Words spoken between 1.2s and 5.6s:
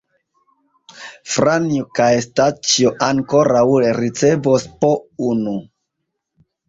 Franjo kaj Staĉjo ankaŭ ricevos po unu.